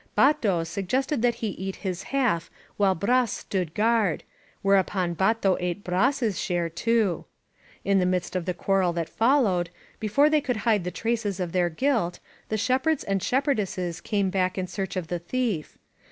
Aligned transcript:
Bato 0.17 0.65
suggested 0.65 1.21
that 1.21 1.35
he 1.45 1.49
eat 1.49 1.75
his 1.85 2.01
half 2.09 2.49
while 2.75 2.95
Bras 2.95 3.31
stood 3.31 3.75
guard, 3.75 4.23
whereupon 4.63 5.15
Bato 5.15 5.57
ate 5.59 5.83
Bras*s 5.83 6.39
share, 6.39 6.69
too. 6.69 7.25
In 7.85 7.99
the 7.99 8.07
midst 8.07 8.35
of 8.35 8.45
the 8.45 8.55
quarrel 8.55 8.93
that 8.93 9.07
followed, 9.07 9.69
before 9.99 10.27
they 10.27 10.41
could 10.41 10.57
hide 10.65 10.85
the 10.85 10.89
traces 10.89 11.39
of 11.39 11.51
their 11.51 11.69
guilt, 11.69 12.17
the 12.49 12.57
shepherds 12.57 13.03
and 13.03 13.21
shepherdesses 13.21 14.01
came 14.01 14.31
back 14.31 14.57
in 14.57 14.65
search 14.65 14.95
of 14.95 15.05
the 15.05 15.19
thief. 15.19 15.77